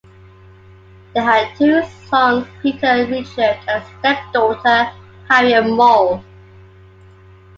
They 1.13 1.21
had 1.21 1.55
two 1.57 1.83
sons, 2.09 2.47
Peter 2.59 2.87
and 2.87 3.11
Richard, 3.11 3.59
and 3.67 3.83
a 3.83 3.85
stepdaughter, 3.99 4.91
Harriet 5.29 5.67
Mull. 5.67 6.23